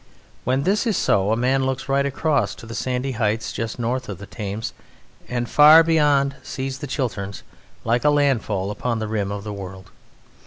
[0.45, 4.09] When this is so, a man looks right across to the sandy heights just north
[4.09, 4.73] of the Thames,
[5.27, 7.43] and far beyond he sees the Chilterns,
[7.83, 9.91] like a landfall upon the rim of the world.